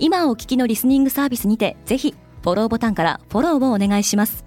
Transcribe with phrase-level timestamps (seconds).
[0.00, 4.44] 今お聞きのリスニングサービスにてぜひフォローボタンからフォローをお願いします。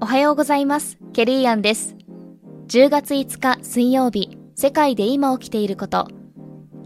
[0.00, 0.98] おはようございます。
[1.12, 1.96] ケリーアンです。
[2.68, 6.08] 10月5日水曜日世界で今起きていること。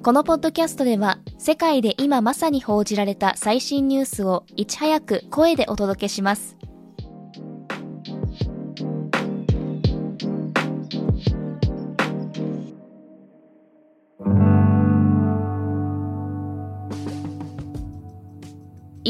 [0.03, 6.57] このポッドキャストでは世界で今まさに報じられた最新ニュースをいち早く声でお届けします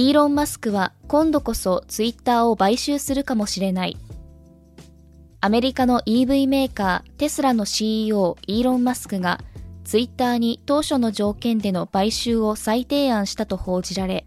[0.03, 3.97] イーロン・マスクは今度こそツイッターを買収するかもしれない。
[5.41, 9.39] アメリカの EV メーカーテスラの CEO イーロン・マスクが
[9.85, 14.27] ツイッターに当初の条件での買収を再提案したと報じられ、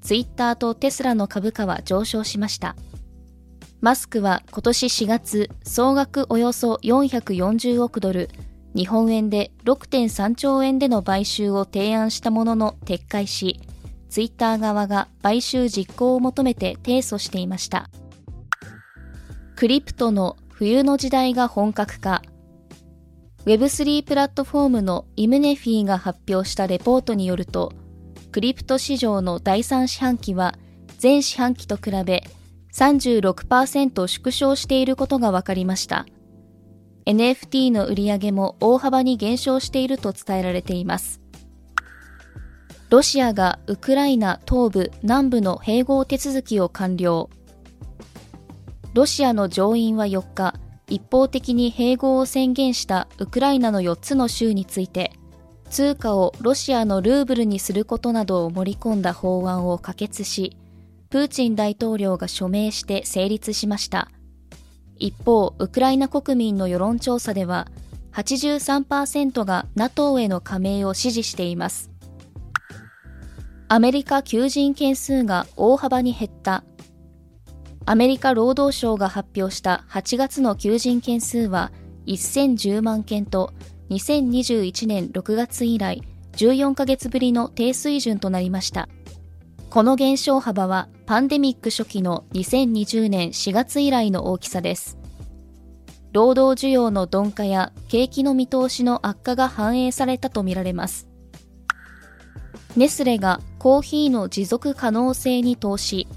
[0.00, 2.74] ツイッターとテスラの株価は上昇しました。
[3.80, 8.28] マスクは今年4月、総額およそ440億ドル、
[8.74, 13.60] 日本円で6.3兆円での買収を提案したものの撤回し、
[14.12, 17.88] ツイッター側が買収実行を求めて提訴していました。
[19.56, 22.20] クリプトの冬の時代が本格化。
[23.46, 27.72] Web3 プラットフォームのイムネフィーが発表したレポートによると、
[28.32, 30.56] クリプト市場の第3四半期は
[31.02, 32.22] 前四半期と比べ
[32.74, 36.04] 36%縮小していることが分かりました。
[37.06, 41.21] NFT の売り上げも大幅に減少していると伝えられています。
[42.92, 47.30] ロシアがウクライナ東部南部の併合手続きを完了。
[48.92, 50.56] ロシアの上院は4日
[50.88, 55.10] 一方的に併合を宣言したウクライナの4つの州について
[55.70, 60.54] 通貨をロシアのルーブルにすることなどを盛り込んだ法案を可決し
[61.08, 64.10] プーチン大統領が署名して成立しました。
[64.98, 67.68] 一方ウクライナ国民の世論調査では
[68.12, 71.91] 83%が NATO への加盟を支持しています。
[73.72, 76.62] アメリカ求人件数が大幅に減った。
[77.86, 81.72] アメリカ労働省が発表した8月の求人件数は
[82.06, 83.54] 1010万件と
[83.88, 88.90] 2021年6月以来14ヶ月ぶりの低水準となりました。
[89.70, 94.98] この減少幅はパンデミック初期の2020年4月以来の大きさです。
[96.12, 101.08] 労働需要の鈍化や景気の見通しの悪化が反映されたとみられます。
[102.76, 106.08] ネスレがコーヒーの持続可能性に投資。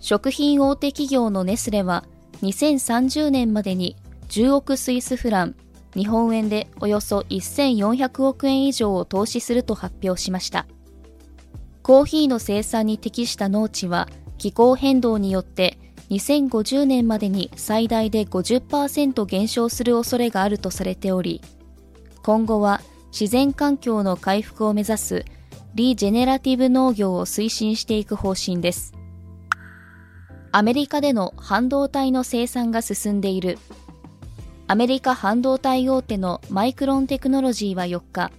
[0.00, 2.04] 食品大手企業のネスレは
[2.42, 3.96] 2030年までに
[4.28, 5.56] 10億スイスフラン
[5.94, 10.66] 日本円でおよそ1400億円以上を投資すると発表しました。
[11.82, 14.08] コーヒーの生産に適した農地は
[14.38, 15.78] 気候変動によって
[16.10, 21.40] 2050年までに最大で50%減少する恐れがあるとされており
[22.22, 22.80] 今後は
[23.18, 25.24] 自然環境の回復を目指す
[25.76, 28.92] リジェネラティブ農業を推進していく方針です。
[30.50, 33.60] アメリカでの半導体の生産が進んでいる。
[34.66, 38.32] アメリカ半導体大手のマイクロンテクノロジーは4日、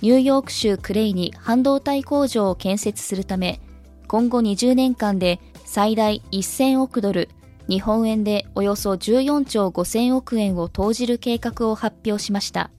[0.00, 3.60] ニューヨーク州クレイに半導体工場を建設するため、
[4.06, 7.28] 今後20年間で最大1000億ドル、
[7.68, 12.70] 日本円でおよそ14兆5000億円を投じる計画を発表しました。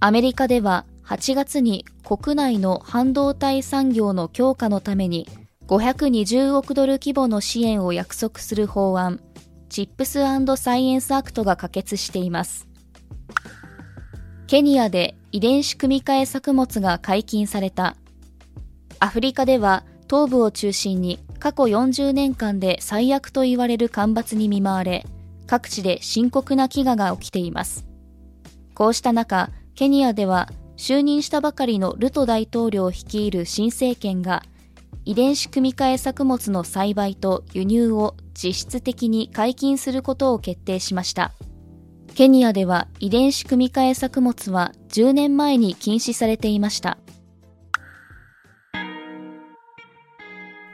[0.00, 5.28] アメリカでは8月に国内の半導体産業の強化のために
[5.66, 9.20] 520億ドル規模の支援を約束する法案、
[9.68, 10.20] チップス
[10.56, 12.68] サイエンスアクトが可決しています。
[14.46, 17.96] ケニアで遺伝子組み換え作物が解禁された。
[19.00, 25.06] アフリカでは東部を中心に過去40年間で最悪と言われる干ばつに見舞われ、
[25.46, 27.86] 各地で深刻な飢餓が起きています。
[28.74, 34.42] こうした中、ケニアでは就任したばかりのルト大統領率いる新政権が
[35.04, 41.32] 遺伝子組み換え作物の栽培と輸入を実質的に解禁することを決定しました。
[42.14, 46.98] ケニアでは遺伝子組み換え作物は10年前に禁止されていました。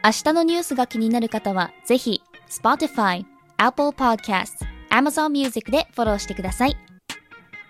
[0.03, 3.25] 明日のニュースが気になる方は、ぜひ、Spotify、
[3.59, 4.53] Apple Podcast、
[4.91, 6.77] Amazon Music でフォローしてください。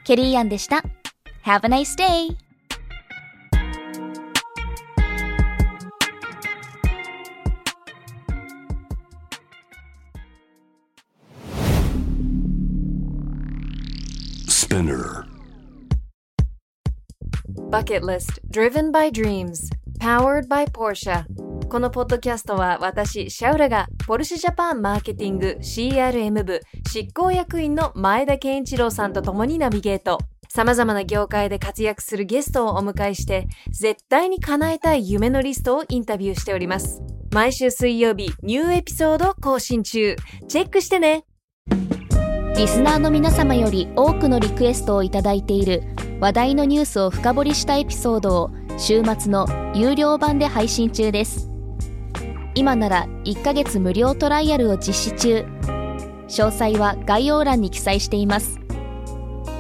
[0.05, 0.85] ケリーアンでした。
[1.43, 2.37] Have a nice day!
[14.47, 15.25] Spinner.
[17.71, 21.25] Bucket List Driven by Dreams Powered by Porsche
[21.71, 30.19] このポッドキャストは私、シャウラがポルシェジャパンマーケティング CRM 部執行役員の前田健一郎さんと共にナビゲート。
[30.53, 37.03] 様々な業界で活躍するゲストをお迎えして、絶対に叶えたい夢のリストをインタビューしております。
[37.33, 40.17] 毎週水曜日、ニューエピソード更新中。
[40.49, 41.25] チェックしてね
[42.57, 45.85] リスナーの皆様より多くのリクエストをいただいている
[46.19, 51.49] 話題のニュースを深掘りしたエピソードを週末の有料版で配信中です。
[52.57, 55.47] 今なら1ヶ月無料トライアルを実施中。
[56.27, 58.60] 詳細は概要欄に記載しています。